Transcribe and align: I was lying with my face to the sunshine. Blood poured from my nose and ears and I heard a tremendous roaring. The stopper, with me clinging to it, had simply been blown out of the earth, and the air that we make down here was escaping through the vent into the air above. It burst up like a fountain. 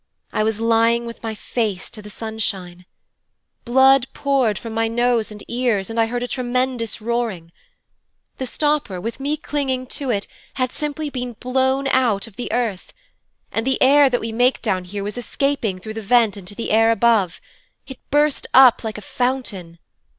I 0.33 0.41
was 0.41 0.59
lying 0.59 1.05
with 1.05 1.21
my 1.21 1.35
face 1.35 1.87
to 1.91 2.01
the 2.01 2.09
sunshine. 2.09 2.85
Blood 3.65 4.07
poured 4.15 4.57
from 4.57 4.73
my 4.73 4.87
nose 4.87 5.29
and 5.29 5.43
ears 5.47 5.91
and 5.91 5.99
I 5.99 6.07
heard 6.07 6.23
a 6.23 6.27
tremendous 6.27 7.01
roaring. 7.01 7.51
The 8.39 8.47
stopper, 8.47 8.99
with 8.99 9.19
me 9.19 9.37
clinging 9.37 9.85
to 10.01 10.09
it, 10.09 10.25
had 10.55 10.71
simply 10.71 11.11
been 11.11 11.33
blown 11.33 11.87
out 11.89 12.25
of 12.25 12.35
the 12.35 12.51
earth, 12.51 12.93
and 13.51 13.63
the 13.67 13.79
air 13.79 14.09
that 14.09 14.21
we 14.21 14.31
make 14.31 14.63
down 14.63 14.85
here 14.85 15.03
was 15.03 15.19
escaping 15.19 15.77
through 15.77 15.93
the 15.93 16.01
vent 16.01 16.35
into 16.35 16.55
the 16.55 16.71
air 16.71 16.89
above. 16.91 17.39
It 17.85 17.99
burst 18.09 18.47
up 18.55 18.83
like 18.83 18.97
a 18.97 19.01
fountain. 19.03 19.77